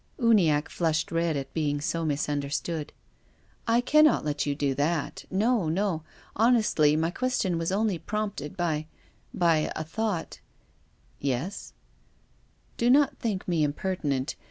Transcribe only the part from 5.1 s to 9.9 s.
No, no! Honestly, my question was only prompted by— by— a